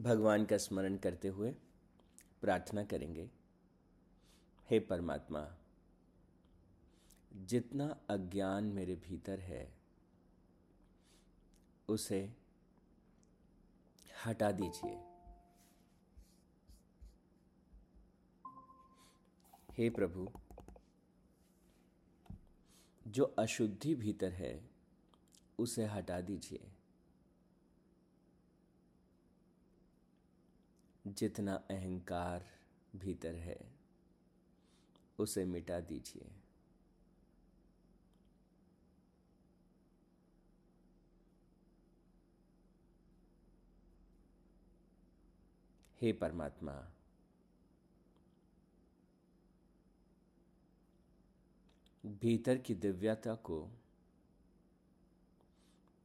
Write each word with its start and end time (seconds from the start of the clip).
भगवान 0.00 0.44
का 0.44 0.58
स्मरण 0.58 0.96
करते 0.96 1.28
हुए 1.28 1.52
प्रार्थना 2.40 2.84
करेंगे। 2.84 3.30
हे 4.70 4.80
परमात्मा, 4.80 5.56
जितना 7.32 8.00
अज्ञान 8.10 8.64
मेरे 8.64 8.96
भीतर 8.96 9.40
है, 9.40 9.74
उसे 11.88 12.36
हटा 14.26 14.52
दीजिए। 14.52 14.96
हे 19.72 19.90
प्रभु, 19.90 20.30
जो 23.08 23.24
अशुद्धि 23.24 23.94
भीतर 23.94 24.32
है, 24.32 24.70
उसे 25.58 25.84
हटा 25.84 26.20
दीजिए। 26.20 26.72
जितना 31.08 31.54
अहंकार 31.54 32.44
भीतर 32.96 33.34
है, 33.34 33.72
उसे 35.18 35.44
मिटा 35.44 35.80
दीजिए। 35.80 36.30
हे 46.00 46.12
परमात्मा, 46.12 46.72
भीतर 52.06 52.58
की 52.58 52.74
दिव्यता 52.74 53.34
को 53.34 53.68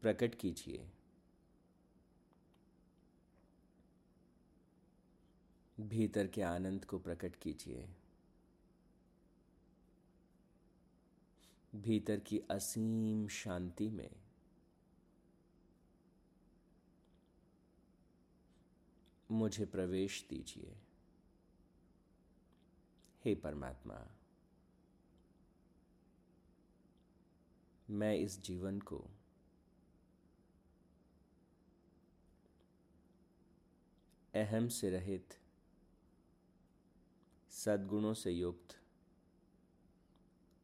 प्रकट 0.02 0.36
कीजिए। 0.36 0.90
भीतर 5.84 6.28
के 6.28 6.42
आनंद 6.42 6.86
को 6.86 7.00
प्रकट 7.00 7.36
कीजिए। 7.36 7.90
भीतर 11.76 12.20
की 12.20 12.40
असीम 12.40 13.28
शांति 13.28 13.90
में 13.90 14.16
मुझे 19.32 19.66
प्रवेश 19.66 20.26
दीजिए। 20.30 20.78
हे 23.26 23.36
परमात्मा, 23.36 24.08
मैं 27.90 28.16
इस 28.16 28.42
जीवन 28.42 28.80
को 28.80 29.06
अहम 34.34 34.68
से 34.68 34.90
रहित 34.90 35.43
सद्गुणों 37.66 38.14
से 38.14 38.32
युक्त 38.32 38.76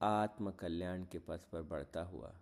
आत्म 0.02 0.52
कल्याण 0.52 1.04
के 1.04 1.20
पथ 1.20 1.40
पर 1.52 1.62
बढ़ता 1.62 2.02
हुआ, 2.04 2.34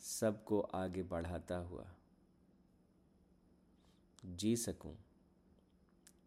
सबको 0.00 0.60
आगे 0.60 1.02
बढ़ाता 1.02 1.56
हुआ 1.56 1.86
जी 4.24 4.56
सकूँ, 4.56 4.94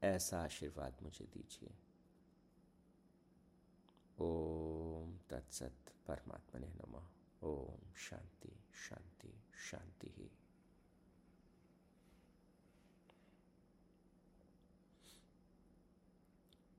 ऐसा 0.03 0.43
आशीर्वाद 0.43 1.03
मुझे 1.03 1.25
दीजिए। 1.25 1.73
ओम 4.19 5.13
तत्सत 5.29 5.93
परमात्मा 6.07 6.59
ने 6.59 6.67
नमः। 6.67 7.05
ओम 7.43 7.93
शांति 7.99 8.51
शांति 8.89 9.33
शांति 9.69 10.13
ही। 10.17 10.29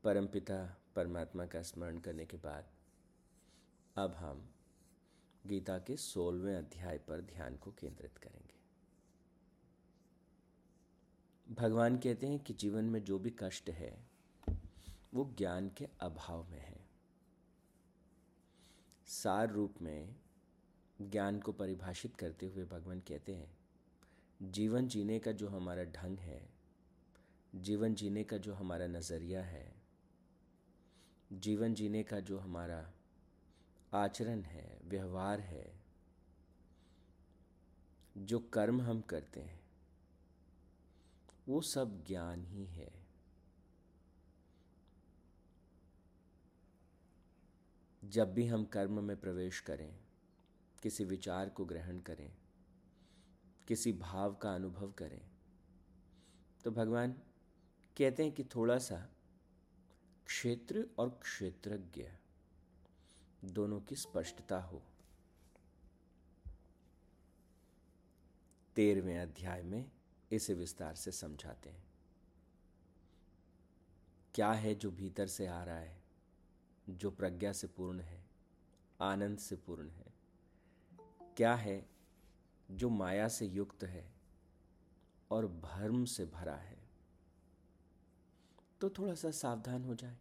परमपिता 0.07 0.77
परमात्मा 0.97 1.47
का 1.47 1.63
स्मरण 1.63 1.99
करने 1.99 2.27
के 2.27 2.37
बाद, 2.37 2.65
अब 3.97 4.15
हम 4.15 4.51
गीता 5.47 5.79
के 5.79 5.97
सोलहवें 5.97 6.57
अध्याय 6.57 6.99
पर 6.99 7.21
ध्यान 7.21 7.57
को 7.57 7.71
केंद्रित 7.71 8.19
करेंगे। 8.19 8.55
भगवान 11.55 11.99
कहते 11.99 12.27
हैं 12.27 12.39
कि 12.39 12.55
जीवन 12.55 12.85
में 12.85 13.05
जो 13.05 13.19
भी 13.19 13.35
कष्ट 13.39 13.71
है, 13.71 14.07
वो 15.15 15.35
ज्ञान 15.39 15.69
के 15.69 15.89
अभाव 16.01 16.45
में 16.51 16.61
है। 16.61 16.87
सार 19.07 19.51
रूप 19.51 19.75
में 19.83 20.17
ज्ञान 21.03 21.41
को 21.41 21.53
परिभाषित 21.53 22.17
करते 22.17 22.47
हुए 22.47 22.65
भगवान 22.65 23.01
कहते 23.01 23.35
हैं, 23.35 23.59
जीवन 24.43 24.89
जीने 24.89 25.19
का 25.19 25.33
जो 25.33 25.49
हमारा 25.49 25.85
ढंग 25.85 26.19
है, 26.19 26.49
जीवन 27.55 27.95
जीने 27.95 28.25
का 28.25 28.37
जो 28.37 28.55
हमारा 28.55 28.87
नज़रिया 28.87 29.43
है 29.43 29.86
जीवन 31.33 31.75
जीने 31.75 32.03
का 32.03 32.21
जो 32.21 32.39
हमारा 32.39 32.93
आचरण 33.93 34.43
है, 34.43 34.81
व्यवहार 34.85 35.41
है, 35.41 35.81
जो 38.17 38.39
कर्म 38.39 38.81
हम 38.83 39.01
करते 39.01 39.41
हैं, 39.41 39.61
वो 41.49 41.61
सब 41.61 42.05
ज्ञान 42.05 42.45
ही 42.45 42.65
है। 42.67 42.93
जब 48.05 48.35
भी 48.35 48.47
हम 48.47 48.65
कर्म 48.65 49.05
में 49.05 49.17
प्रवेश 49.17 49.61
करें, 49.61 49.99
किसी 50.83 51.05
विचार 51.05 51.49
को 51.49 51.65
ग्रहण 51.65 51.99
करें, 52.01 52.33
किसी 53.69 53.93
भाव 53.93 54.35
का 54.35 54.55
अनुभव 54.55 54.93
करें 54.93 55.21
तो 56.65 56.71
भगवान 56.71 57.13
कहते 57.97 58.23
हैं 58.23 58.33
कि 58.33 58.45
थोड़ा 58.45 58.79
सा 58.79 59.16
क्षेत्र 60.27 60.87
और 60.99 61.11
क्षेत्रज्ञ। 61.23 62.09
दोनों 63.45 63.81
की 63.81 63.97
स्पष्टता 63.97 64.61
हो। 64.61 64.83
तेरहवें 68.77 69.19
अध्याय 69.19 69.63
में 69.63 69.91
इसे 70.33 70.55
विस्तार 70.55 70.95
से 70.95 71.13
समझाते 71.13 71.71
हैं। 71.71 71.85
क्या 74.35 74.53
है 74.53 74.75
जो 74.75 74.91
भीतर 74.91 75.27
से 75.27 75.47
आ 75.47 75.65
रहा 75.65 75.79
है, 75.79 76.03
जो 76.89 77.11
प्रज्ञा 77.11 77.53
से 77.53 77.67
पूर्ण 77.67 78.01
है, 78.01 78.25
आनंद 79.01 79.39
से 79.39 79.57
पूर्ण 79.57 79.89
है? 79.89 80.13
क्या 81.37 81.55
है 81.55 81.89
जो 82.71 82.89
माया 82.89 83.29
से 83.29 83.47
युक्त 83.47 83.85
है 83.85 84.13
और 85.31 85.47
भर्म 85.47 86.05
से 86.05 86.25
भरा 86.25 86.57
है? 86.57 86.76
तो 88.81 88.91
थोड़ा 88.91 89.15
सा 89.15 89.31
सावधान 89.31 89.85
हो 89.85 89.95
जाए। 89.95 90.17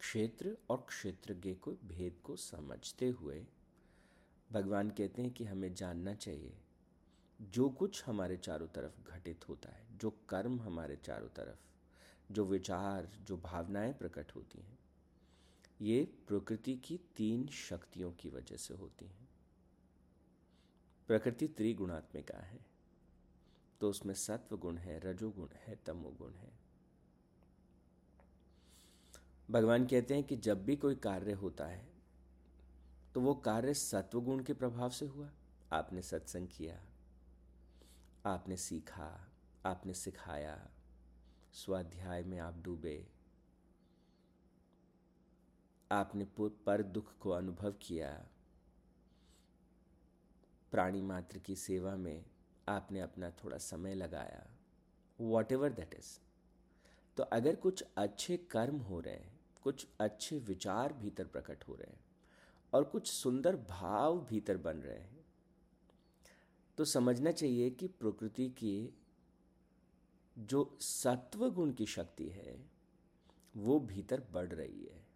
क्षेत्र 0.00 0.56
और 0.70 0.86
क्षेत्रज्ञ 0.88 1.54
को, 1.54 1.72
भेद 1.72 2.18
को 2.24 2.36
समझते 2.36 3.08
हुए 3.08 3.46
भगवान 4.52 4.90
कहते 4.90 5.22
हैं 5.22 5.30
कि 5.30 5.44
हमें 5.44 5.74
जानना 5.74 6.14
चाहिए, 6.14 6.56
जो 7.42 7.68
कुछ 7.70 8.04
हमारे 8.04 8.36
चारों 8.36 8.66
तरफ़ 8.66 9.10
घटित 9.10 9.48
होता 9.48 9.70
है, 9.70 9.98
जो 9.98 10.10
कर्म 10.28 10.60
हमारे 10.60 10.96
चारों 10.96 11.28
तरफ़, 11.28 12.32
जो 12.32 12.44
विचार, 12.44 13.08
जो 13.22 13.36
भावनाएँ 13.36 13.92
प्रकट 13.92 14.34
होती 14.36 14.60
हैं, 14.60 14.78
ये 15.80 16.04
प्रकृति 16.28 16.76
की 16.76 17.00
तीन 17.16 17.46
शक्तियों 17.46 18.12
की 18.12 18.28
वजह 18.28 18.56
से 18.56 18.74
होती 18.74 19.06
हैं। 19.06 19.28
प्रकृति 21.06 21.48
त्रिगुणात्मिका 21.48 22.38
है 22.38 22.60
तो 23.80 23.90
उसमें 23.90 24.14
सत्व 24.14 24.56
गुण 24.56 24.76
है, 24.76 24.98
रजोगुण 25.00 25.48
है, 25.54 25.78
तमोगुण 25.86 26.32
है। 26.32 26.63
भगवान 29.48 29.86
कहते 29.86 30.14
हैं 30.14 30.24
कि 30.24 30.36
जब 30.36 30.64
भी 30.64 30.76
कोई 30.76 30.94
कार्य 30.94 31.32
होता 31.32 31.66
है 31.66 31.86
तो 33.14 33.20
वो 33.20 33.34
कार्य 33.34 33.74
सत्वगुण 33.74 34.42
के 34.42 34.52
प्रभाव 34.52 34.90
से 34.90 35.06
हुआ। 35.06 35.28
आपने 35.72 36.02
सत्संग 36.02 36.48
किया, 36.48 36.78
आपने 38.26 38.56
सीखा, 38.56 39.08
आपने 39.66 39.94
सिखाया, 39.94 40.56
स्वाध्याय 41.54 42.22
में 42.22 42.38
आप 42.38 42.62
डूबे, 42.64 43.06
आपने 45.90 46.26
पर 46.38 46.82
दुख 46.82 47.12
को 47.18 47.30
अनुभव 47.30 47.74
किया, 47.82 48.10
प्राणी 50.72 51.02
मात्र 51.02 51.38
की 51.38 51.56
सेवा 51.56 51.94
में 51.96 52.24
आपने 52.68 53.00
अपना 53.00 53.30
थोड़ा 53.44 53.58
समय 53.58 53.94
लगाया 53.94 54.46
वॉट 55.18 55.52
एवर 55.52 55.72
दैट 55.72 55.94
इज़ 55.94 56.18
तो 57.16 57.22
अगर 57.22 57.56
कुछ 57.56 57.84
अच्छे 57.96 58.36
कर्म 58.50 58.78
हो 58.80 59.00
रहे 59.00 59.14
हैं 59.14 59.33
कुछ 59.64 59.86
अच्छे 60.00 60.38
विचार 60.38 60.92
भीतर 60.92 61.26
प्रकट 61.26 61.64
हो 61.68 61.74
रहे 61.74 61.90
हैं 61.90 62.04
और 62.72 62.84
कुछ 62.84 63.06
सुंदर 63.06 63.56
भाव 63.56 64.20
भीतर 64.20 64.56
बन 64.56 64.76
रहे 64.76 64.98
हैं। 64.98 65.26
तो 66.76 66.84
समझना 66.84 67.32
चाहिए 67.32 67.70
कि 67.70 67.86
प्रकृति 67.86 68.48
की 68.48 68.94
जो 70.38 70.76
सत्व 70.80 71.50
गुण 71.50 71.72
की 71.72 71.86
शक्ति 71.86 72.28
है, 72.28 72.70
वो 73.56 73.80
भीतर 73.80 74.22
बढ़ 74.32 74.52
रही 74.52 74.84
है। 74.84 75.06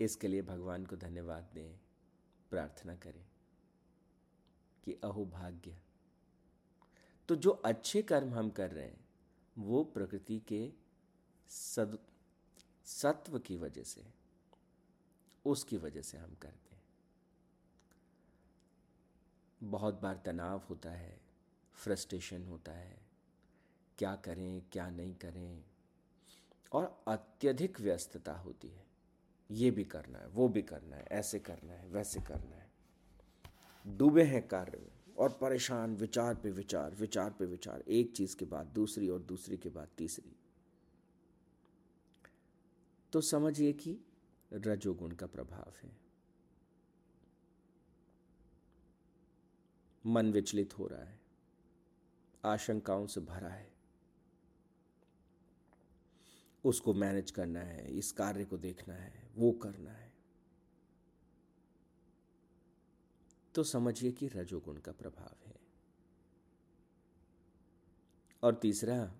इसके 0.00 0.28
लिए 0.28 0.42
भगवान 0.42 0.86
को 0.86 0.96
धन्यवाद 0.96 1.50
दें, 1.54 1.78
प्रार्थना 2.50 2.96
करें 2.96 3.24
कि 4.84 4.92
अहो 4.92 5.24
भाग्य। 5.24 5.76
तो 7.28 7.36
जो 7.36 7.50
अच्छे 7.50 8.02
कर्म 8.02 8.34
हम 8.34 8.50
कर 8.50 8.70
रहे 8.70 8.86
हैं, 8.86 9.04
वो 9.58 9.84
प्रकृति 9.84 10.38
के 10.38 10.72
सद 11.48 11.98
सत्व 12.84 13.38
की 13.38 13.56
वजह 13.56 13.82
से, 13.82 14.04
उसकी 15.44 15.76
वजह 15.76 16.02
से 16.02 16.18
हम 16.18 16.34
करते 16.34 16.74
हैं। 16.74 16.82
बहुत 19.62 20.00
बार 20.00 20.22
तनाव 20.24 20.62
होता 20.70 20.90
है, 20.90 21.20
फ्रस्ट्रेशन 21.74 22.44
होता 22.44 22.72
है, 22.72 22.98
क्या 23.98 24.16
करें, 24.16 24.62
क्या 24.72 24.90
नहीं 24.90 25.14
करें, 25.14 25.64
और 26.72 27.04
अत्यधिक 27.08 27.80
व्यस्तता 27.80 28.32
होती 28.32 28.68
है। 28.68 28.86
ये 29.50 29.70
भी 29.70 29.84
करना 29.84 30.18
है, 30.18 30.28
वो 30.28 30.48
भी 30.48 30.62
करना 30.62 30.96
है, 30.96 31.02
ऐसे 31.02 31.38
करना 31.38 31.72
है, 31.72 31.88
वैसे 31.88 32.20
करना 32.20 32.56
है। 32.56 32.70
डूबे 33.86 34.22
हैं 34.22 34.48
कार्य 34.48 34.78
में 34.78 35.14
और 35.18 35.32
परेशान, 35.32 35.96
विचार 35.96 36.34
पे 36.34 36.50
विचार 36.50 36.94
विचार 36.94 37.30
पे 37.30 37.46
विचार, 37.46 37.80
एक 37.80 38.16
चीज़ 38.16 38.36
के 38.36 38.44
बाद 38.44 38.66
दूसरी 38.66 39.08
और 39.08 39.22
दूसरी 39.22 39.56
के 39.56 39.68
बाद 39.68 39.88
तीसरी। 39.98 40.36
तो 43.12 43.20
समझिए 43.20 43.72
कि 43.72 43.98
रजोगुण 44.52 45.12
का 45.12 45.26
प्रभाव 45.26 45.72
है। 45.82 45.96
मन 50.06 50.32
विचलित 50.32 50.78
हो 50.78 50.86
रहा 50.86 51.04
है। 51.04 51.20
आशंकाओं 52.44 53.06
से 53.06 53.20
भरा 53.20 53.48
है। 53.48 53.72
उसको 56.64 56.94
मैनेज 56.94 57.30
करना 57.30 57.60
है, 57.60 57.98
इस 57.98 58.12
कार्य 58.12 58.44
को 58.44 58.58
देखना 58.58 58.94
है, 58.94 59.30
वो 59.36 59.52
करना 59.52 59.90
है। 59.90 60.12
तो 63.54 63.64
समझिए 63.64 64.12
कि 64.12 64.28
रजोगुण 64.28 64.76
का 64.76 64.92
प्रभाव 64.92 65.48
है। 65.48 65.60
और 68.42 68.54
तीसरा, 68.54 69.14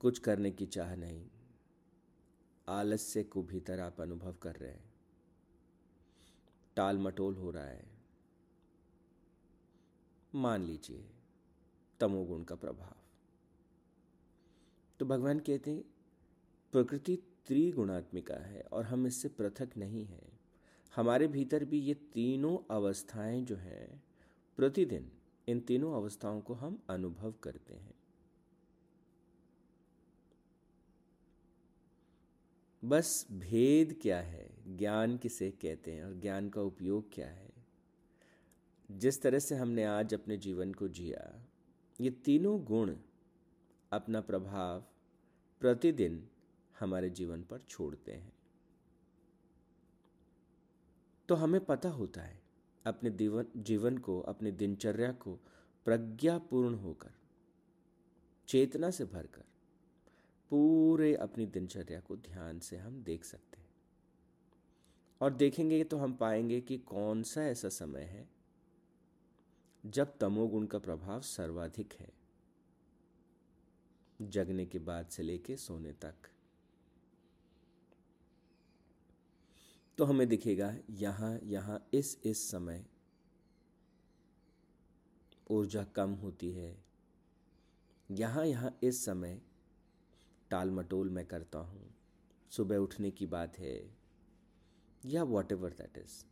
कुछ 0.00 0.18
करने 0.18 0.50
की 0.50 0.66
चाह 0.66 0.96
नहीं। 0.96 1.30
आलस्य 2.68 3.22
को 3.22 3.42
भीतर 3.42 3.80
आप 3.80 4.00
अनुभव 4.00 4.36
कर 4.42 4.56
रहे 4.56 4.70
हैं। 4.70 4.94
टाल 6.76 6.98
मटोल 6.98 7.34
हो 7.34 7.50
रहा 7.50 7.64
है। 7.64 7.86
मान 10.34 10.62
लीजिए, 10.62 11.10
तमोगुण 12.00 12.44
का 12.44 12.54
प्रभाव। 12.54 12.94
तो 15.00 15.06
भगवान 15.06 15.38
कहते 15.38 15.70
हैं, 15.70 15.84
प्रकृति 16.72 17.16
त्रिगुणात्मिका 17.46 18.34
है 18.34 18.60
और 18.60 18.84
हम 18.84 19.06
इससे 19.06 19.28
पृथक 19.28 19.70
नहीं 19.76 20.04
हैं। 20.04 20.40
हमारे 20.96 21.26
भीतर 21.26 21.64
भी 21.64 21.80
ये 21.80 21.94
तीनों 21.94 22.74
अवस्थाएँ 22.74 23.42
जो 23.42 23.56
हैं, 23.56 24.02
प्रतिदिन 24.56 25.12
इन 25.48 25.60
तीनों 25.60 25.94
अवस्थाओं 25.94 26.40
को 26.40 26.54
हम 26.54 26.82
अनुभव 26.90 27.32
करते 27.32 27.74
हैं। 27.74 27.97
बस 32.84 33.26
भेद 33.32 33.98
क्या 34.02 34.20
है? 34.20 34.76
ज्ञान 34.76 35.16
किसे 35.16 35.50
कहते 35.50 35.92
हैं 35.92 36.04
और 36.04 36.14
ज्ञान 36.14 36.48
का 36.48 36.62
उपयोग 36.62 37.14
क्या 37.14 37.28
है? 37.28 37.52
जिस 38.90 39.22
तरह 39.22 39.38
से 39.38 39.54
हमने 39.54 39.84
आज 39.84 40.14
अपने 40.14 40.36
जीवन 40.36 40.74
को 40.74 40.88
जिया, 40.88 41.46
ये 42.00 42.10
तीनों 42.10 42.64
गुण 42.64 42.96
अपना 43.92 44.20
प्रभाव 44.20 44.84
प्रतिदिन 45.60 46.28
हमारे 46.80 47.10
जीवन 47.10 47.42
पर 47.42 47.58
छोड़ते 47.58 48.12
हैं। 48.12 48.32
तो 51.28 51.34
हमें 51.34 51.64
पता 51.64 51.88
होता 51.88 52.20
है, 52.20 52.42
अपने 52.86 53.10
जीवन 53.10 53.46
जीवन 53.56 53.98
को, 53.98 54.20
अपनी 54.20 54.50
दिनचर्या 54.50 55.12
को 55.12 55.34
प्रज्ञापूर्ण 55.84 56.74
होकर, 56.74 57.10
चेतना 58.48 58.90
से 58.90 59.04
भरकर 59.04 59.44
पूरे 60.50 61.14
अपनी 61.14 61.46
दिनचर्या 61.46 62.00
को 62.00 62.16
ध्यान 62.16 62.58
से 62.58 62.76
हम 62.76 63.02
देख 63.02 63.24
सकते 63.24 63.60
हैं। 63.60 63.66
और 65.20 65.34
देखेंगे 65.34 65.82
तो 65.84 65.96
हम 65.96 66.12
पाएँगे 66.12 66.60
कि 66.60 66.78
कौन 66.78 67.22
सा 67.22 67.42
ऐसा 67.42 67.68
समय 67.68 68.02
है 68.02 68.28
जब 69.84 70.16
तमोगुण 70.18 70.66
का 70.66 70.78
प्रभाव 70.78 71.20
सर्वाधिक 71.20 71.92
है। 71.92 72.12
जगने 74.20 74.66
के 74.66 74.78
बाद 74.78 75.06
से 75.06 75.22
लेके 75.22 75.56
सोने 75.56 75.92
तक। 75.92 76.28
तो 79.98 80.04
हमें 80.04 80.26
दिखेगा, 80.28 80.74
यहाँ 80.90 81.38
यहाँ, 81.42 81.88
इस 81.94 82.18
इस 82.24 82.50
समय 82.50 82.84
ऊर्जा 85.50 85.84
कम 85.84 86.10
होती 86.14 86.50
है। 86.52 86.76
यहाँ 88.10 88.46
यहाँ, 88.46 88.78
इस 88.82 89.04
समय 89.04 89.40
टाल 90.50 90.70
मटोल 90.70 91.10
मैं 91.10 91.24
करता 91.26 91.58
हूँ। 91.58 91.94
सुबह 92.52 92.76
उठने 92.76 93.10
की 93.10 93.26
बात 93.26 93.58
है, 93.58 93.78
या 95.02 95.22
वॉट 95.24 95.52
एवर 95.52 95.70
दैट 95.72 95.98
इज़ 95.98 96.24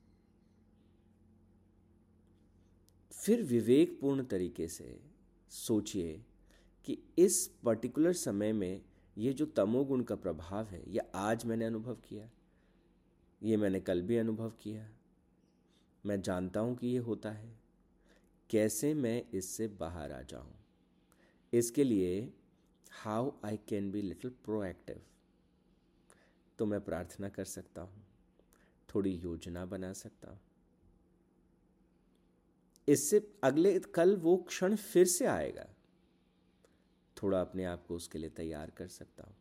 फिर 3.12 3.42
विवेकपूर्ण 3.42 4.24
तरीके 4.24 4.68
से 4.68 4.98
सोचिए 5.52 6.20
कि 6.88 6.98
इस 7.18 7.46
पर्टिकुलर 7.64 8.12
समय 8.12 8.52
में 8.52 8.82
ये 9.16 9.32
जो 9.32 9.46
तमोगुण 9.46 10.02
का 10.02 10.14
प्रभाव 10.16 10.66
है 10.66 10.82
यह 10.90 11.10
आज 11.14 11.44
मैंने 11.44 11.64
अनुभव 11.64 11.94
किया, 12.08 12.28
ये 13.40 13.56
मैंने 13.56 13.80
कल 13.80 14.02
भी 14.02 14.16
अनुभव 14.16 14.52
किया। 14.60 14.88
मैं 16.04 16.20
जानता 16.22 16.60
हूँ 16.60 16.76
कि 16.76 16.86
ये 16.86 16.98
होता 16.98 17.30
है। 17.30 17.50
कैसे 18.50 18.92
मैं 18.94 19.22
इससे 19.34 19.68
बाहर 19.70 20.12
आ 20.12 20.20
जाऊँ? 20.22 20.52
इसके 21.52 21.84
लिए 21.84 22.32
how 22.92 23.30
I 23.44 23.56
can 23.68 23.90
be 23.90 24.02
little 24.02 24.30
proactive 24.44 25.00
तो 26.58 26.66
मैं 26.66 26.80
प्रार्थना 26.80 27.28
कर 27.28 27.44
सकता 27.44 27.82
हूँ, 27.82 28.02
थोड़ी 28.88 29.10
योजना 29.14 29.64
बना 29.64 29.92
सकता 29.92 30.30
हूँ। 30.30 30.40
इससे 32.88 33.20
अगले 33.44 33.78
कल 33.94 34.16
वो 34.16 34.36
क्षण 34.36 34.76
फिर 34.76 35.06
से 35.06 35.26
आएगा। 35.26 35.66
थोड़ा 37.16 37.40
अपने 37.40 37.64
आप 37.64 37.84
को 37.86 37.96
उसके 37.96 38.18
लिए 38.18 38.30
तैयार 38.30 38.70
कर 38.70 38.88
सकता 38.88 39.24
हूँ। 39.24 39.34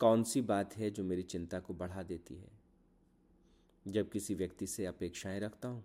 कौन 0.00 0.22
सी 0.22 0.40
बात 0.42 0.76
है 0.76 0.90
जो 0.90 1.04
मेरी 1.04 1.22
चिंता 1.22 1.60
को 1.60 1.74
बढ़ा 1.74 2.02
देती 2.02 2.34
है? 2.34 2.50
जब 3.86 4.10
किसी 4.10 4.34
व्यक्ति 4.34 4.66
से 4.66 4.86
अपेक्षाएँ 4.86 5.40
रखता 5.40 5.68
हूँ, 5.68 5.84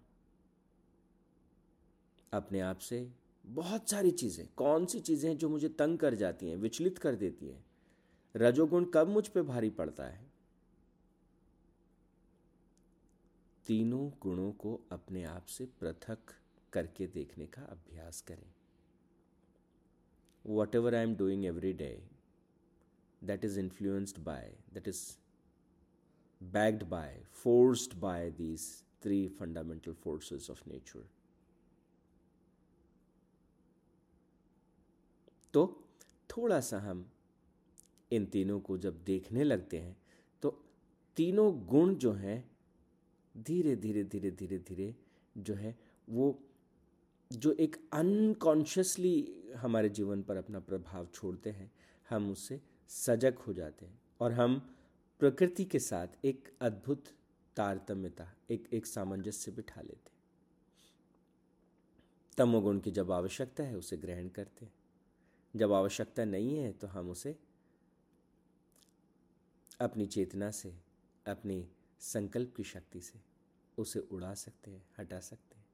अपने 2.33 2.59
आप 2.59 2.77
से 2.79 3.07
बहुत 3.45 3.89
सारी 3.89 4.11
चीज़ें 4.11 4.47
कौन 4.55 4.85
सी 4.85 4.99
चीज़ें 4.99 5.37
जो 5.37 5.49
मुझे 5.49 5.69
तंग 5.69 5.97
कर 5.99 6.15
जाती 6.15 6.49
हैं 6.49 6.57
विचलित 6.57 6.97
कर 6.97 7.15
देती 7.15 7.47
हैं? 7.47 7.65
रजोगुण 8.35 8.85
कब 8.85 9.07
मुझ 9.07 9.27
पे 9.27 9.41
भारी 9.41 9.69
पड़ता 9.69 10.03
है? 10.03 10.31
तीनों 13.65 14.11
गुणों 14.21 14.51
को 14.51 14.87
अपने 14.91 15.23
आप 15.23 15.45
से 15.45 15.65
पृथक 15.65 16.19
करके 16.73 17.07
देखने 17.07 17.45
का 17.45 17.61
अभ्यास 17.61 18.21
करें। 18.21 18.53
Whatever 20.75 20.95
I 20.95 21.03
am 21.03 21.15
doing 21.15 21.45
every 21.45 21.73
day 21.73 22.03
that 23.23 23.45
is 23.45 23.59
influenced 23.59 24.19
by 24.19 24.53
that 24.73 24.87
is 24.87 25.17
backed 26.53 26.83
by, 26.89 27.09
forced 27.43 27.93
by 27.99 28.29
these 28.37 28.83
three 29.01 29.27
fundamental 29.39 29.93
forces 30.05 30.49
of 30.49 30.63
nature. 30.67 31.05
तो 35.53 35.83
थोड़ा 36.29 36.59
सा 36.59 36.79
हम 36.79 37.09
इन 38.11 38.25
तीनों 38.25 38.59
को 38.59 38.77
जब 38.77 39.03
देखने 39.03 39.43
लगते 39.43 39.77
हैं 39.77 39.97
तो 40.41 40.63
तीनों 41.15 41.65
गुण 41.67 41.95
जो 41.95 42.11
हैं, 42.13 42.51
धीरे 43.37 43.75
धीरे 43.75 44.03
धीरे 44.03 44.31
धीरे 44.31 44.57
धीरे 44.59 44.95
जो 45.37 45.53
है, 45.53 45.77
वो 46.09 46.39
जो 47.31 47.51
एक 47.51 47.89
अनकॉन्शियसली 47.93 49.43
हमारे 49.55 49.89
जीवन 49.89 50.21
पर 50.23 50.37
अपना 50.37 50.59
प्रभाव 50.59 51.07
छोड़ते 51.13 51.49
हैं, 51.49 51.71
हम 52.09 52.31
उससे 52.31 52.61
सजग 52.87 53.37
हो 53.37 53.53
जाते 53.53 53.85
हैं। 53.85 54.01
और 54.19 54.31
हम 54.31 54.75
प्रकृति 55.19 55.65
के 55.65 55.79
साथ 55.79 56.07
एक 56.25 56.53
अद्भुत 56.61 57.03
तारतम्यता, 57.55 58.33
एक 58.49 58.67
एक 58.73 58.85
सामंजस्य 58.85 59.51
बिठा 59.51 59.81
लेते 59.81 60.09
हैं। 60.09 60.13
तमोगुण 62.37 62.79
की 62.79 62.91
जब 62.91 63.11
आवश्यकता 63.11 63.63
है, 63.63 63.77
उसे 63.77 63.97
ग्रहण 63.97 64.27
करते 64.27 64.65
हैं। 64.65 64.73
जब 65.55 65.73
आवश्यकता 65.73 66.25
नहीं 66.25 66.57
है 66.57 66.71
तो 66.71 66.87
हम 66.87 67.09
उसे 67.09 67.35
अपनी 69.81 70.05
चेतना 70.05 70.51
से, 70.51 70.73
अपनी 71.27 71.67
संकल्प 71.99 72.53
की 72.57 72.63
शक्ति 72.63 73.01
से 73.01 73.19
उसे 73.77 73.99
उड़ा 73.99 74.33
सकते 74.33 74.71
हैं, 74.71 74.85
हटा 74.99 75.19
सकते 75.19 75.55
हैं। 75.55 75.65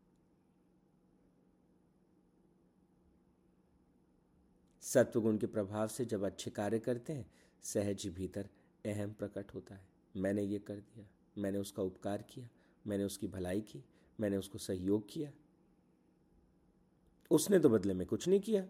सत्वगुण 4.81 5.37
के 5.37 5.47
प्रभाव 5.47 5.87
से 5.87 6.05
जब 6.05 6.23
अच्छे 6.23 6.51
कार्य 6.51 6.79
करते 6.79 7.13
हैं, 7.13 7.31
सहज 7.63 8.07
भीतर 8.07 8.49
अहम 8.85 9.13
प्रकट 9.13 9.53
होता 9.53 9.75
है। 9.75 9.87
मैंने 10.15 10.43
ये 10.43 10.59
कर 10.59 10.75
दिया, 10.75 11.05
मैंने 11.37 11.57
उसका 11.57 11.83
उपकार 11.83 12.21
किया, 12.21 12.49
मैंने 12.87 13.03
उसकी 13.03 13.27
भलाई 13.27 13.61
की, 13.61 13.83
मैंने 14.19 14.37
उसको 14.37 14.57
सहयोग 14.57 15.09
किया। 15.09 15.31
उसने 17.31 17.59
तो 17.59 17.69
बदले 17.69 17.93
में 17.93 18.07
कुछ 18.07 18.27
नहीं 18.27 18.39
किया। 18.39 18.67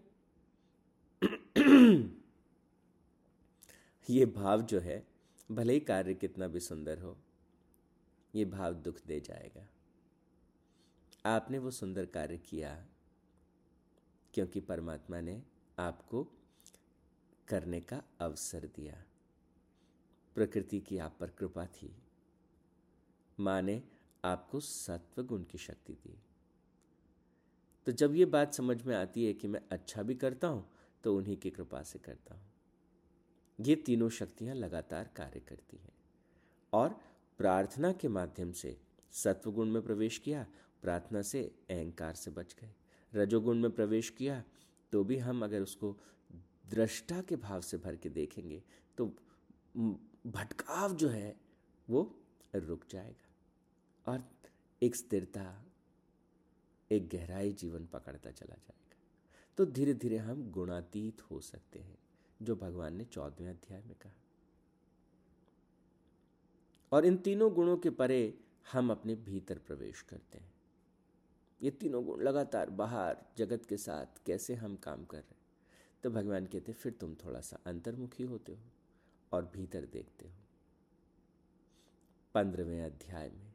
ये 4.10 4.24
भाव 4.26 4.62
जो 4.62 4.78
है, 4.80 5.02
भले 5.50 5.72
ही 5.72 5.80
कार्य 5.80 6.14
कितना 6.14 6.46
भी 6.46 6.60
सुंदर 6.60 6.98
हो, 6.98 7.16
ये 8.34 8.44
भाव 8.44 8.74
दुख 8.76 9.00
दे 9.06 9.18
जाएगा। 9.20 9.66
आपने 11.26 11.58
वो 11.58 11.70
सुंदर 11.70 12.06
कार्य 12.06 12.36
किया 12.40 12.72
क्योंकि 14.34 14.60
परमात्मा 14.60 15.20
ने 15.20 15.40
आपको 15.78 16.22
करने 17.48 17.80
का 17.80 18.02
अवसर 18.20 18.66
दिया। 18.76 18.96
प्रकृति 20.36 20.80
की 20.80 20.98
आप 20.98 21.16
पर 21.20 21.30
कृपा 21.30 21.66
थी। 21.66 21.94
माँ 23.38 23.60
ने 23.62 23.82
आपको 24.24 24.60
सत्व 24.60 25.22
गुण 25.22 25.42
की 25.42 25.58
शक्ति 25.58 25.92
दी। 25.94 26.18
तो 27.86 27.92
जब 27.92 28.14
ये 28.14 28.24
बात 28.26 28.54
समझ 28.54 28.82
में 28.82 28.94
आती 28.96 29.24
है 29.24 29.32
कि 29.32 29.48
मैं 29.48 29.60
अच्छा 29.72 30.02
भी 30.02 30.14
करता 30.14 30.48
हूँ 30.48 30.68
तो 31.04 31.16
उन्हीं 31.16 31.36
की 31.36 31.50
कृपा 31.50 31.82
से 31.82 31.98
करता 31.98 32.34
हूँ। 32.34 32.49
ये 33.60 33.74
तीनों 33.76 34.08
शक्तियाँ 34.10 34.54
लगातार 34.54 35.10
कार्य 35.16 35.40
करती 35.40 35.76
हैं। 35.76 35.92
और 36.72 36.98
प्रार्थना 37.38 37.92
के 37.92 38.08
माध्यम 38.08 38.52
से 38.52 38.76
सत्वगुण 39.12 39.68
में 39.68 39.82
प्रवेश 39.82 40.18
किया, 40.18 40.46
प्रार्थना 40.82 41.22
से 41.22 41.42
अहंकार 41.70 42.14
से 42.14 42.30
बच 42.30 42.54
गए। 42.60 42.74
रजोगुण 43.12 43.58
में 43.58 43.70
प्रवेश 43.70 44.10
किया 44.10 44.42
तो 44.92 45.02
भी 45.04 45.16
हम 45.18 45.44
अगर 45.44 45.60
उसको 45.60 45.96
दृष्टा 46.70 47.20
के 47.22 47.36
भाव 47.36 47.60
से 47.60 47.76
भर 47.76 47.96
के 47.96 48.08
देखेंगे 48.08 48.62
तो 48.98 49.06
भटकाव 50.26 50.94
जो 50.94 51.08
है, 51.08 51.36
वो 51.88 52.18
रुक 52.54 52.84
जाएगा। 52.90 54.12
और 54.12 54.24
एक 54.82 54.96
स्थिरता, 54.96 55.64
एक 56.90 57.08
गहराई 57.08 57.52
जीवन 57.52 57.86
पकड़ता 57.86 58.30
चला 58.30 58.54
जाएगा। 58.54 58.96
तो 59.56 59.66
धीरे 59.66 59.94
धीरे 59.94 60.18
हम 60.18 60.50
गुणातीत 60.50 61.22
हो 61.22 61.40
सकते 61.40 61.78
हैं। 61.78 61.98
जो 62.42 62.56
भगवान 62.56 62.94
ने 62.94 63.04
चौदहवें 63.04 63.50
अध्याय 63.50 63.82
में 63.82 63.94
कहा। 63.94 64.12
और 66.92 67.04
इन 67.04 67.16
तीनों 67.16 67.54
गुणों 67.54 67.76
के 67.76 67.90
परे 67.90 68.40
हम 68.72 68.90
अपने 68.90 69.14
भीतर 69.14 69.58
प्रवेश 69.58 70.02
करते 70.02 70.38
हैं। 70.38 70.52
ये 71.62 71.70
तीनों 71.70 72.04
गुण 72.04 72.22
लगातार 72.22 72.70
बाहर 72.70 73.22
जगत 73.36 73.66
के 73.66 73.76
साथ 73.76 74.06
कैसे 74.26 74.54
हम 74.54 74.76
काम 74.76 75.04
कर 75.04 75.16
रहे 75.16 75.30
हैं? 75.30 75.40
तो 76.02 76.10
भगवान 76.10 76.46
कहते 76.46 76.72
फिर 76.72 76.92
तुम 76.92 77.14
थोड़ा 77.14 77.40
सा 77.40 77.58
अंतर्मुखी 77.66 78.22
होते 78.22 78.54
हो 78.54 78.62
और 79.32 79.50
भीतर 79.54 79.86
देखते 79.86 80.28
हो। 80.28 80.34
पंद्रहवें 82.34 82.82
अध्याय 82.82 83.30
में 83.30 83.52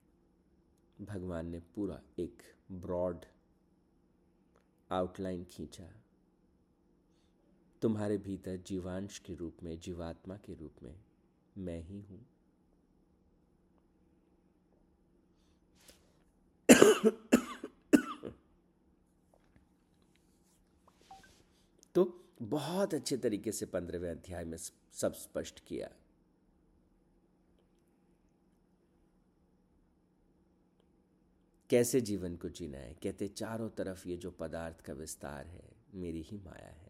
भगवान 1.01 1.45
ने 1.45 1.59
पूरा 1.59 2.01
एक 2.19 2.43
ब्रॉड 2.71 3.25
आउटलाइन 4.91 5.45
खींचा। 5.45 6.04
तुम्हारे 7.85 8.17
भीतर 8.17 8.57
जीवांश 8.57 9.19
के 9.19 9.35
रूप 9.35 9.57
में, 9.63 9.79
जीवात्मा 9.79 10.37
के 10.37 10.53
रूप 10.53 10.73
में 10.83 10.95
मैं 11.57 11.79
ही 11.81 12.01
हूँ। 12.01 12.25
तो 21.95 22.25
बहुत 22.41 22.93
अच्छे 22.93 23.17
तरीके 23.17 23.51
से 23.51 23.65
पंद्रहवें 23.65 24.11
अध्याय 24.11 24.45
में 24.45 24.57
सब 24.93 25.13
स्पष्ट 25.13 25.59
किया। 25.59 25.89
कैसे 31.69 32.01
जीवन 32.01 32.35
को 32.35 32.49
जीना 32.49 32.77
है? 32.77 32.93
कहते, 32.93 33.27
चारों 33.27 33.69
तरफ़ 33.69 34.07
ये 34.07 34.17
जो 34.17 34.31
पदार्थ 34.31 34.81
का 34.81 34.93
विस्तार 34.93 35.47
है, 35.47 35.71
मेरी 35.93 36.21
ही 36.21 36.37
माया 36.37 36.69
है। 36.69 36.84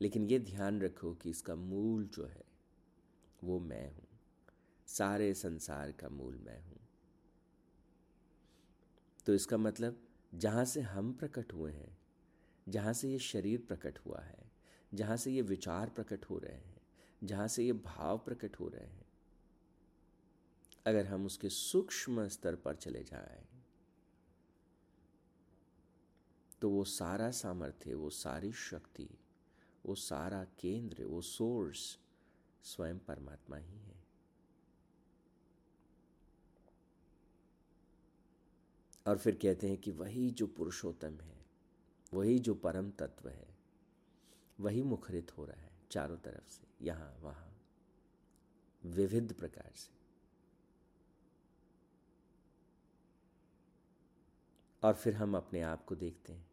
लेकिन 0.00 0.24
ये 0.24 0.38
ध्यान 0.38 0.80
रखो 0.80 1.12
कि 1.14 1.30
इसका 1.30 1.54
मूल 1.54 2.04
जो 2.06 2.24
है, 2.24 2.44
वो 3.44 3.58
मैं 3.60 3.86
हूँ। 3.86 4.06
सारे 4.88 5.32
संसार 5.34 5.92
का 5.92 6.08
मूल 6.08 6.38
मैं 6.46 6.60
हूँ। 6.62 6.78
तो 9.26 9.34
इसका 9.34 9.56
मतलब 9.56 10.00
जहाँ 10.32 10.64
से 10.64 10.80
हम 10.80 11.12
प्रकट 11.12 11.52
हुए 11.52 11.72
हैं, 11.72 11.96
जहाँ 12.66 12.92
से 12.92 13.08
ये 13.08 13.18
शरीर 13.18 13.64
प्रकट 13.68 13.98
हुआ 14.06 14.20
है, 14.20 14.50
जहाँ 14.92 15.16
से 15.16 15.30
ये 15.30 15.42
विचार 15.42 15.88
प्रकट 15.88 16.24
हो 16.24 16.38
रहे 16.38 16.54
हैं, 16.54 16.80
जहाँ 17.22 17.48
से 17.48 17.64
ये 17.64 17.72
भाव 17.72 18.18
प्रकट 18.18 18.58
हो 18.60 18.68
रहे 18.68 18.86
हैं, 18.86 19.06
अगर 20.86 21.06
हम 21.06 21.26
उसके 21.26 21.48
सूक्ष्म 21.48 22.26
स्तर 22.28 22.54
पर 22.54 22.74
चले 22.76 23.02
जाएँ 23.02 23.46
तो 26.62 26.70
वो 26.70 26.84
सारा 26.84 27.30
सामर्थ्य, 27.30 27.94
वो 27.94 28.10
सारी 28.10 28.52
शक्ति 28.52 29.08
वो 29.86 29.94
सारा 29.94 30.44
केंद्र, 30.44 31.04
वो 31.04 31.20
सोर्स 31.20 31.98
स्वयं 32.62 32.98
परमात्मा 32.98 33.56
ही 33.56 33.78
है। 33.78 34.04
और 39.06 39.18
फिर 39.18 39.34
कहते 39.34 39.68
हैं 39.68 39.78
कि 39.78 39.90
वही 39.90 40.30
जो 40.30 40.46
पुरुषोत्तम 40.46 41.20
है, 41.20 41.46
वही 42.14 42.38
जो 42.38 42.54
परम 42.54 42.90
तत्व 42.90 43.28
है, 43.28 43.58
वही 44.60 44.82
मुखरित 44.82 45.38
हो 45.38 45.44
रहा 45.44 45.62
है 45.62 45.72
चारों 45.90 46.16
तरफ़ 46.16 46.48
से, 46.48 46.86
यहाँ, 46.86 47.18
वहाँ, 47.20 47.58
विविध 48.84 49.32
प्रकार 49.32 49.72
से। 49.74 49.98
और 54.82 54.94
फिर 54.94 55.14
हम 55.14 55.36
अपने 55.36 55.62
आप 55.62 55.84
को 55.84 55.94
देखते 55.94 56.32
हैं। 56.32 56.47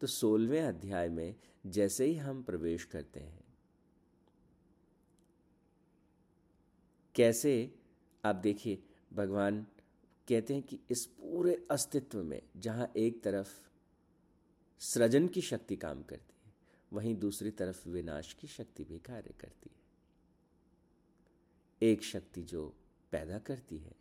तो 0.00 0.06
सोलवें 0.06 0.62
अध्याय 0.62 1.08
में 1.08 1.34
जैसे 1.66 2.04
ही 2.04 2.16
हम 2.16 2.42
प्रवेश 2.42 2.84
करते 2.84 3.20
हैं। 3.20 3.44
कैसे? 7.14 7.74
आप 8.24 8.36
देखिए, 8.36 8.82
भगवान 9.12 9.66
कहते 10.28 10.54
हैं 10.54 10.62
कि 10.62 10.80
इस 10.90 11.06
पूरे 11.06 11.66
अस्तित्व 11.70 12.22
में, 12.24 12.42
जहाँ 12.56 12.92
एक 12.96 13.22
तरफ़ 13.22 13.68
सृजन 14.78 15.28
की 15.28 15.40
शक्ति 15.40 15.76
काम 15.76 16.02
करती 16.02 16.40
है, 16.44 16.52
वहीं 16.92 17.16
दूसरी 17.16 17.50
तरफ़ 17.50 17.88
विनाश 17.88 18.32
की 18.32 18.46
शक्ति 18.46 18.84
भी 18.84 18.98
कार्य 18.98 19.34
करती 19.40 19.70
है। 19.74 19.80
एक 21.82 22.02
शक्ति 22.02 22.42
जो 22.42 22.74
पैदा 23.12 23.38
करती 23.38 23.78
है 23.78 23.96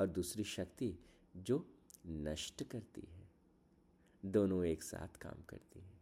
और 0.00 0.06
दूसरी 0.06 0.44
शक्ति 0.44 0.98
जो 1.36 1.68
नष्ट 2.06 2.62
करती 2.62 3.00
है। 3.00 3.15
दोनों 4.26 4.64
एक 4.64 4.82
साथ 4.82 5.16
काम 5.16 5.42
करती 5.48 5.80
है। 5.80 5.96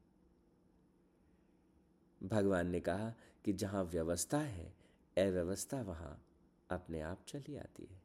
भगवान 2.22 2.68
ने 2.68 2.80
कहा 2.80 3.12
कि 3.44 3.52
जहाँ 3.52 3.84
व्यवस्था 3.84 4.38
है, 4.38 4.74
अव्यवस्था 5.18 5.82
वहाँ 5.82 6.24
अपने 6.70 7.00
आप 7.00 7.24
चली 7.28 7.56
आती 7.56 7.82
है। 7.82 8.02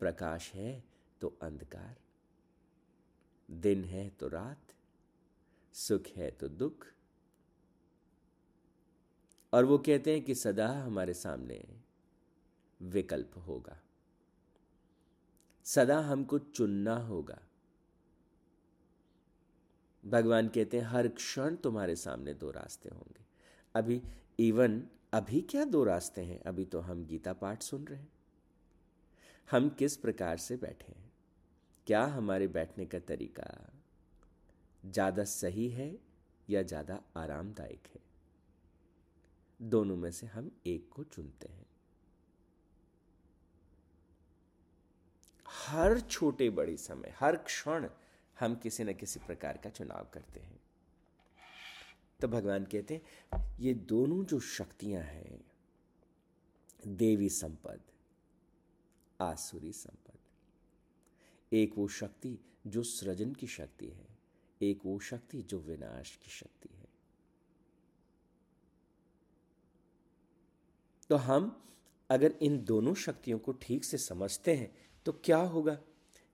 प्रकाश 0.00 0.52
है 0.52 0.84
तो 1.20 1.36
अंधकार, 1.42 1.96
दिन 3.50 3.84
है 3.84 4.08
तो 4.10 4.28
रात, 4.28 4.74
सुख 5.74 6.06
है 6.16 6.30
तो 6.30 6.48
दुख। 6.48 6.86
और 9.52 9.64
वो 9.64 9.78
कहते 9.78 10.12
हैं 10.12 10.22
कि 10.22 10.34
सदा 10.34 10.68
हमारे 10.68 11.14
सामने 11.14 11.64
विकल्प 12.82 13.38
होगा। 13.38 13.78
सदा 15.64 15.98
हमको 16.00 16.38
चुनना 16.38 16.96
होगा। 16.96 17.47
भगवान 20.08 20.48
कहते 20.48 20.78
हैं, 20.78 20.84
हर 20.84 21.08
क्षण 21.08 21.56
तुम्हारे 21.56 21.96
सामने 21.96 22.34
दो 22.34 22.50
रास्ते 22.50 22.88
होंगे। 22.88 23.24
अभी 23.74 24.02
इवन 24.38 24.82
अभी 25.12 25.40
क्या 25.40 25.64
दो 25.64 25.82
रास्ते 25.84 26.20
हैं? 26.20 26.40
अभी 26.40 26.64
तो 26.64 26.80
हम 26.80 27.04
गीता 27.04 27.32
पाठ 27.32 27.62
सुन 27.62 27.84
रहे 27.84 27.98
हैं। 27.98 28.10
हम 29.48 29.68
किस 29.68 29.96
प्रकार 29.96 30.36
से 30.36 30.56
बैठे 30.56 30.92
हैं? 30.92 31.10
क्या 31.86 32.04
हमारे 32.06 32.48
बैठने 32.48 32.86
का 32.86 32.98
तरीका 32.98 33.46
ज़्यादा 34.84 35.24
सही 35.24 35.68
है 35.68 35.94
या 36.48 36.62
ज़्यादा 36.62 37.00
आरामदायक 37.16 37.86
है? 37.86 38.00
दोनों 39.60 39.96
में 39.96 40.10
से 40.10 40.26
हम 40.26 40.50
एक 40.66 40.88
को 40.92 41.04
चुनते 41.04 41.48
हैं। 41.48 41.66
हर 45.46 46.00
छोटे 46.00 46.50
बड़े 46.50 46.76
समय, 46.76 47.14
हर 47.20 47.36
क्षण 47.36 47.88
हम 48.40 48.54
किसी 48.54 48.84
न 48.84 48.92
किसी 48.92 49.20
प्रकार 49.20 49.56
का 49.56 49.70
चुनाव 49.70 50.08
करते 50.14 50.40
हैं। 50.40 50.60
तो 52.20 52.28
भगवान 52.28 52.64
कहते 52.64 52.94
हैं, 52.94 53.56
ये 53.60 53.74
दोनों 53.74 54.24
जो 54.24 54.40
शक्तियाँ 54.40 55.02
हैं, 55.02 55.40
देवी 56.86 57.28
संपद, 57.28 57.80
आसुरी 59.20 59.72
संपद, 59.72 60.18
एक 61.52 61.78
वो 61.78 61.88
शक्ति 61.88 62.38
जो 62.66 62.82
सृजन 62.82 63.32
की 63.34 63.46
शक्ति 63.46 63.86
है, 63.86 64.06
एक 64.60 64.80
वो 64.86 64.98
शक्ति 64.98 65.42
जो 65.42 65.58
विनाश 65.58 66.16
की 66.16 66.30
शक्ति 66.30 66.68
है। 66.74 66.86
तो 71.10 71.16
हम 71.16 71.64
अगर 72.10 72.34
इन 72.42 72.64
दोनों 72.64 72.94
शक्तियों 72.94 73.38
को 73.38 73.52
ठीक 73.52 73.84
से 73.84 73.98
समझते 73.98 74.54
हैं 74.54 74.70
तो 75.06 75.12
क्या 75.12 75.38
होगा? 75.38 75.78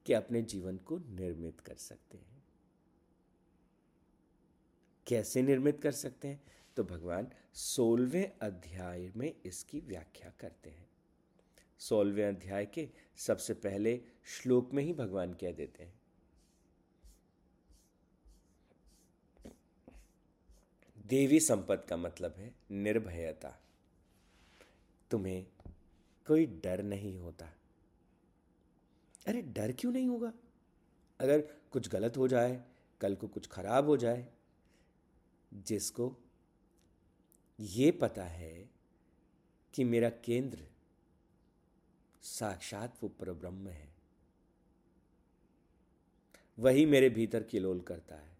कि 0.06 0.12
अपने 0.12 0.42
जीवन 0.42 0.76
को 0.76 0.98
निर्मित 0.98 1.60
कर 1.60 1.74
सकते 1.74 2.18
हैं। 2.18 2.44
कैसे 5.06 5.42
निर्मित 5.42 5.80
कर 5.80 5.92
सकते 5.92 6.28
हैं? 6.28 6.42
तो 6.76 6.84
भगवान 6.84 7.30
सोलहवें 7.54 8.32
अध्याय 8.42 9.12
में 9.16 9.34
इसकी 9.46 9.80
व्याख्या 9.80 10.32
करते 10.40 10.70
हैं। 10.70 10.88
सोलहवें 11.78 12.28
अध्याय 12.28 12.66
के 12.66 12.88
सबसे 13.16 13.54
पहले 13.54 14.02
श्लोक 14.24 14.72
में 14.72 14.82
ही 14.82 14.92
भगवान 14.92 15.34
कह 15.34 15.52
देते 15.52 15.84
हैं। 15.84 16.00
देवी 21.06 21.40
संपद 21.40 21.86
का 21.88 21.96
मतलब 21.96 22.34
है 22.38 22.54
निर्भयता। 22.70 23.62
तुम्हें 25.10 25.46
कोई 26.26 26.46
डर 26.46 26.82
नहीं 26.82 27.18
होता। 27.18 27.52
अरे 29.26 29.42
डर 29.42 29.72
क्यों 29.72 29.92
नहीं 29.92 30.08
होगा? 30.08 30.32
अगर 31.20 31.40
कुछ 31.70 31.88
गलत 31.88 32.16
हो 32.16 32.28
जाए, 32.28 32.64
कल 33.00 33.14
को 33.14 33.28
कुछ 33.28 33.46
खराब 33.46 33.86
हो 33.86 33.96
जाए, 33.96 34.32
जिसको 35.54 36.16
ये 37.60 37.90
पता 37.90 38.24
है 38.24 38.70
कि 39.74 39.84
मेरा 39.84 40.10
केंद्र 40.10 40.66
साक्षात 42.22 42.98
वो 43.02 43.08
परब्रह्म 43.08 43.68
है। 43.68 43.94
वही 46.58 46.86
मेरे 46.86 47.10
भीतर 47.10 47.42
किलोल 47.42 47.80
करता 47.80 48.14
है। 48.14 48.36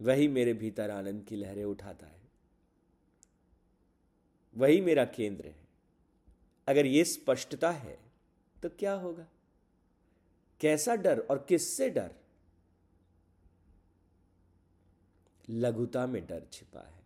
वही 0.00 0.28
मेरे 0.28 0.54
भीतर 0.54 0.90
आनंद 0.90 1.24
की 1.24 1.36
लहरें 1.36 1.64
उठाता 1.64 2.06
है। 2.06 2.22
वही 4.56 4.80
मेरा 4.80 5.04
केंद्र 5.04 5.46
है। 5.46 5.68
अगर 6.68 6.86
ये 6.86 7.04
स्पष्टता 7.04 7.70
है 7.70 8.11
तो 8.62 8.68
क्या 8.68 8.92
होगा? 8.92 9.26
कैसा 10.60 10.94
डर 10.94 11.20
और 11.20 11.46
किससे 11.48 11.90
डर? 11.90 12.14
लघुता 15.50 16.06
में 16.06 16.26
डर 16.26 16.46
छिपा 16.52 16.80
है। 16.80 17.02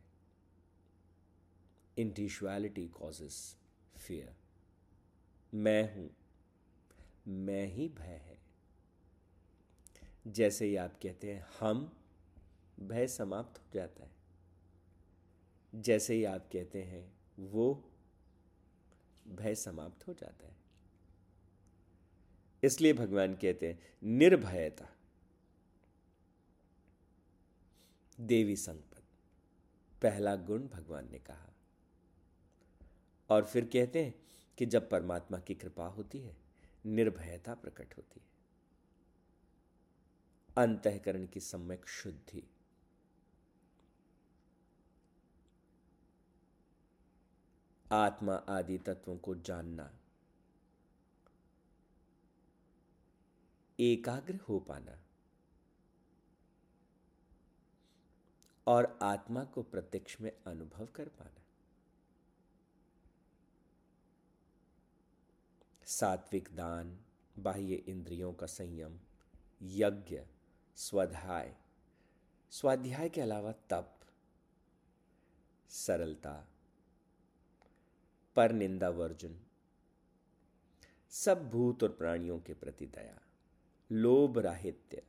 इंडिविजुअलिटी 1.99 2.89
कॉजेस 2.89 3.57
फियर 3.97 4.37
मैं 5.55 5.97
हूँ, 5.97 6.11
मैं 7.27 7.67
ही 7.67 7.89
भय 7.89 8.05
है। 8.05 8.39
जैसे 10.27 10.67
ही 10.67 10.77
आप 10.77 11.01
कहते 11.03 11.35
हैं, 11.35 11.47
हम, 11.61 11.97
भय 12.81 13.07
समाप्त 13.07 13.59
हो 13.59 13.65
जाता 13.75 14.05
है। 14.05 14.11
जैसे 15.75 16.15
ही 16.15 16.25
आप 16.25 16.49
कहते 16.53 16.83
हैं, 16.83 17.13
वो, 17.39 17.91
भय 19.29 19.55
समाप्त 19.55 20.07
हो 20.09 20.15
जाता 20.15 20.47
है। 20.47 20.56
इसलिए 22.67 22.93
भगवान 22.93 23.35
कहते 23.35 23.69
हैं, 23.69 23.79
निर्भयता। 24.03 24.89
देवी 28.21 28.57
संपद 28.57 29.03
पहला 30.03 30.37
गुण 30.37 30.69
भगवान 30.69 31.11
ने 31.11 31.19
कहा। 31.19 31.55
और 33.31 33.45
फिर 33.45 33.65
कहते 33.65 34.05
हैं 34.05 34.15
कि 34.59 34.67
जब 34.67 34.91
परमात्मा 34.91 35.39
की 35.39 35.55
कृपा 35.55 35.87
होती 35.87 36.19
है, 36.19 36.37
निर्भयता 36.87 37.55
प्रकट 37.55 37.97
होती 37.97 38.21
है। 38.21 38.27
अंतकरण 40.59 41.27
की 41.27 41.41
सम्यक 41.41 41.89
शुद्धि। 41.89 42.51
आत्मा 47.93 48.35
आदि 48.35 48.79
तत्वों 48.79 49.19
को 49.19 49.35
जानना। 49.35 49.93
एकाग्र 53.81 54.35
हो 54.35 54.59
पाना। 54.59 55.03
और 58.67 58.99
आत्मा 59.03 59.45
को 59.45 59.63
प्रत्यक्ष 59.63 60.21
में 60.21 60.33
अनुभव 60.47 60.87
कर 60.87 61.09
पाना। 61.09 61.43
सात्विक 65.85 66.49
दान, 66.57 67.05
बाह्य 67.39 67.75
इंद्रियों 67.75 68.35
का 68.35 68.47
संयम, 68.47 69.01
यज्ञ, 69.63 70.23
स्वाध्याय 70.77 71.57
स्वाध्याय 72.51 73.09
के 73.09 73.21
अलावा 73.21 73.53
तप, 73.53 74.01
सरलता 75.69 76.49
पर 78.37 78.53
निंदा 78.53 78.89
वर्जन, 78.89 79.41
सब 81.11 81.51
भूत 81.51 81.83
और 81.83 81.89
प्राणियों 81.89 82.41
के 82.41 82.55
प्रति 82.55 82.87
दया। 82.87 83.26
लोभ 83.93 84.39
राहित्य 84.39 85.03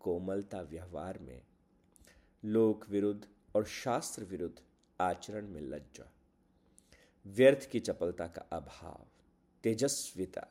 कोमलता 0.00 0.60
व्यवहार 0.60 1.18
में 1.18 1.42
लोक 2.44 2.88
विरुद्ध 2.88 3.28
और 3.56 3.64
शास्त्र 3.64 4.24
विरुद्ध 4.24 4.60
आचरण 5.00 5.48
में 5.48 5.60
लज्जा, 5.60 6.12
व्यर्थ 7.26 7.70
की 7.70 7.80
चपलता 7.80 8.26
का 8.26 8.42
अभाव, 8.52 9.06
तेजस्विता, 9.62 10.46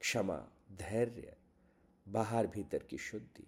क्षमा, 0.00 0.38
धैर्य, 0.72 1.36
बाहर 2.08 2.46
भीतर 2.46 2.78
की 2.78 2.98
शुद्धि 2.98 3.46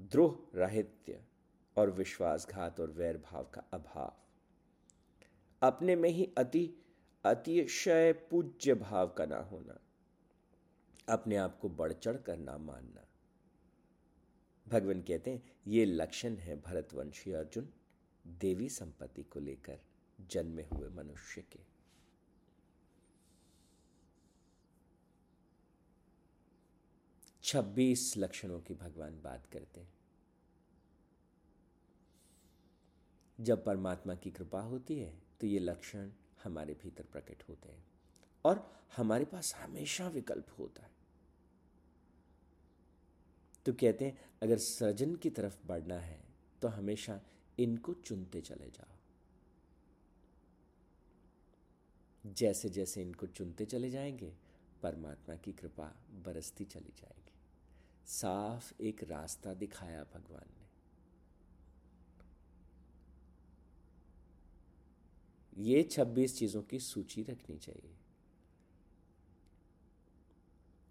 द्रोह 0.00 0.38
राहित्य 0.54 1.20
और 1.76 1.90
विश्वासघात 1.90 2.80
और 2.80 2.90
वैर 2.90 3.16
भाव 3.16 3.44
का 3.54 3.64
अभाव। 3.72 4.12
अपने 5.62 5.96
में 5.96 6.10
ही 6.10 6.28
अति, 6.38 6.70
अतिशय 7.24 8.12
पूज्य 8.12 8.74
भाव 8.74 9.08
का 9.08 9.26
ना 9.26 9.36
होना 9.36 9.80
अपने 11.08 11.36
आप 11.36 11.58
को 11.58 11.68
बढ़ 11.68 11.92
चढ़ 11.92 12.16
कर 12.16 12.36
ना 12.36 12.56
मानना। 12.58 13.06
भगवान 14.66 15.02
कहते 15.02 15.30
हैं, 15.30 15.42
ये 15.66 15.84
लक्षण 15.84 16.36
है 16.36 16.60
भरतवंशी 16.62 17.32
अर्जुन 17.32 17.68
देवी 18.24 18.68
संपत्ति 18.68 19.22
को 19.22 19.40
लेकर 19.40 19.78
जन्मे 20.20 20.62
हुए 20.62 20.88
मनुष्य 20.88 21.42
के। 21.42 21.58
छब्बीस 27.42 28.16
लक्षणों 28.16 28.60
की 28.60 28.74
भगवान 28.74 29.20
बात 29.22 29.46
करते 29.46 29.80
हैं। 29.80 29.94
जब 33.38 33.64
परमात्मा 33.64 34.14
की 34.14 34.30
कृपा 34.30 34.60
होती 34.60 34.98
है 34.98 35.12
तो 35.40 35.46
ये 35.46 35.58
लक्षण 35.58 36.10
हमारे 36.44 36.74
भीतर 36.74 37.04
प्रकट 37.04 37.42
होते 37.48 37.68
हैं 37.68 37.84
और 38.44 38.84
हमारे 38.96 39.24
पास 39.24 39.54
हमेशा 39.54 40.08
विकल्प 40.08 40.54
होता 40.58 40.82
है। 40.82 40.95
तो 43.66 43.72
कहते 43.72 44.04
हैं, 44.04 44.30
अगर 44.42 44.58
सृजन 44.58 45.16
की 45.16 45.30
तरफ़ 45.30 45.66
बढ़ना 45.66 45.98
है 45.98 46.24
तो 46.62 46.68
हमेशा 46.68 47.20
इनको 47.58 47.94
चुनते 47.94 48.40
चले 48.40 48.70
जाओ। 48.70 48.92
जैसे 52.32 52.68
जैसे 52.68 53.02
इनको 53.02 53.26
चुनते 53.26 53.64
चले 53.64 53.90
जाएँगे, 53.90 54.36
परमात्मा 54.82 55.36
की 55.36 55.52
कृपा 55.52 55.84
बरसती 56.10 56.64
चली 56.64 56.92
जाएगी। 57.00 57.32
साफ़ 58.06 58.82
एक 58.82 59.04
रास्ता 59.04 59.54
दिखाया 59.54 60.04
भगवान 60.04 60.48
ने। 60.48 60.66
ये 65.64 65.82
छब्बीस 65.82 66.38
चीज़ों 66.38 66.62
की 66.62 66.78
सूची 66.78 67.22
रखनी 67.22 67.58
चाहिए। 67.58 67.96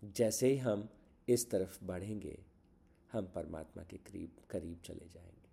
जैसे 0.04 0.48
ही 0.48 0.58
हम 0.58 0.90
इस 1.30 1.50
तरफ़ 1.50 1.86
बढ़ेंगे 1.86 2.55
हम 3.16 3.28
परमात्मा 3.28 3.84
के 3.84 3.98
करीब 3.98 4.36
करीब 4.50 4.82
चले 4.86 5.10
जाएँगे। 5.10 5.50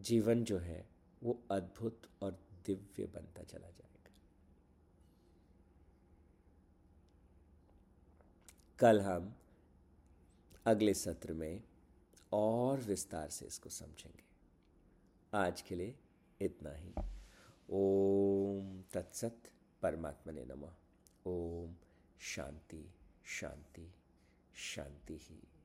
जीवन 0.00 0.44
जो 0.44 0.58
है, 0.58 0.88
वो 1.22 1.42
अद्भुत 1.50 2.02
और 2.22 2.40
दिव्य 2.66 3.06
बनता 3.06 3.42
चला 3.42 3.70
जाएगा। 3.70 4.10
कल 8.78 9.00
हम 9.00 9.36
अगले 10.66 10.94
सत्र 10.94 11.32
में 11.32 11.62
और 12.32 12.78
विस्तार 12.78 13.28
से 13.28 13.46
इसको 13.46 13.68
समझेंगे। 13.68 14.24
आज 15.34 15.62
के 15.62 15.74
लिए 15.74 15.98
इतना 16.40 16.72
ही। 16.72 16.94
ओम 17.70 18.82
तत्सत 18.82 19.42
परमात्मा 19.82 20.32
ने 20.32 20.44
नमः। 20.44 20.74
ओम 21.26 21.74
शांति 22.20 22.94
शांति। 23.24 23.94
शांति 24.58 25.18
ही। 25.22 25.57